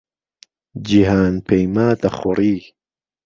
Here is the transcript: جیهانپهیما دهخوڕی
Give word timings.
جیهانپهیما 0.87 1.87
دهخوڕی 2.01 2.55